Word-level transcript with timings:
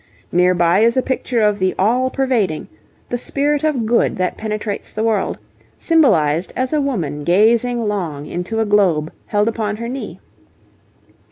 Near 0.31 0.55
by 0.55 0.79
is 0.79 0.97
a 0.97 1.03
picture 1.03 1.41
of 1.43 1.59
the 1.59 1.75
'All 1.77 2.09
pervading,' 2.09 2.69
the 3.09 3.19
spirit 3.19 3.63
of 3.63 3.85
good 3.85 4.15
that 4.15 4.35
penetrates 4.35 4.91
the 4.91 5.03
world, 5.03 5.37
symbolized 5.77 6.51
as 6.55 6.73
a 6.73 6.81
woman 6.81 7.23
gazing 7.23 7.87
long 7.87 8.25
into 8.25 8.59
a 8.59 8.65
globe 8.65 9.11
held 9.27 9.47
upon 9.47 9.75
her 9.77 9.87
knee. 9.87 10.19